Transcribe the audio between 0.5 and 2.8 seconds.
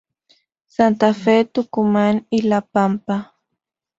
Santa Fe, Tucumán y La